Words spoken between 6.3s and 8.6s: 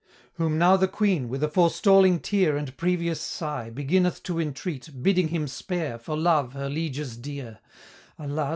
her lieges dear: "Alas!"